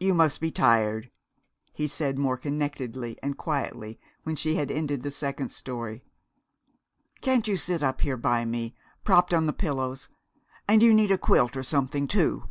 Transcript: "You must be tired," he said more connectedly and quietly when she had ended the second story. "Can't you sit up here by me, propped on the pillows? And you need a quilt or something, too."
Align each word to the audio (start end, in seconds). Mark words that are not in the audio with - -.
"You 0.00 0.14
must 0.14 0.40
be 0.40 0.50
tired," 0.50 1.12
he 1.72 1.86
said 1.86 2.18
more 2.18 2.36
connectedly 2.36 3.16
and 3.22 3.38
quietly 3.38 4.00
when 4.24 4.34
she 4.34 4.56
had 4.56 4.68
ended 4.68 5.04
the 5.04 5.12
second 5.12 5.50
story. 5.52 6.02
"Can't 7.20 7.46
you 7.46 7.56
sit 7.56 7.80
up 7.80 8.00
here 8.00 8.16
by 8.16 8.44
me, 8.44 8.74
propped 9.04 9.32
on 9.32 9.46
the 9.46 9.52
pillows? 9.52 10.08
And 10.66 10.82
you 10.82 10.92
need 10.92 11.12
a 11.12 11.18
quilt 11.18 11.56
or 11.56 11.62
something, 11.62 12.08
too." 12.08 12.48